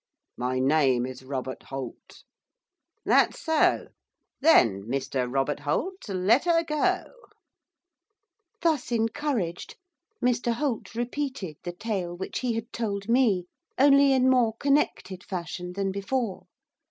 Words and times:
'My 0.35 0.57
name 0.57 1.05
is 1.05 1.21
Robert 1.23 1.61
Holt.' 1.61 2.23
'That 3.05 3.35
so? 3.35 3.89
Then, 4.39 4.81
Mr 4.87 5.31
Robert 5.31 5.59
Holt, 5.59 6.09
let 6.09 6.45
her 6.45 6.63
go!' 6.63 7.13
Thus 8.61 8.91
encouraged, 8.91 9.75
Mr 10.19 10.53
Holt 10.53 10.95
repeated 10.95 11.57
the 11.61 11.71
tale 11.73 12.17
which 12.17 12.39
he 12.39 12.53
had 12.55 12.73
told 12.73 13.09
me, 13.09 13.45
only 13.77 14.11
in 14.11 14.27
more 14.27 14.55
connected 14.57 15.23
fashion 15.23 15.73
than 15.73 15.91
before. 15.91 16.47